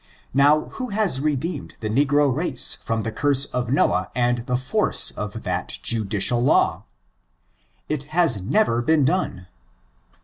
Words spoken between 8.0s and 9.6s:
has never been done.